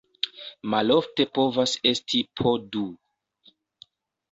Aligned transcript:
Malofte 0.73 1.27
povas 1.39 1.75
esti 1.91 2.23
po 2.41 2.55
du. 2.77 2.85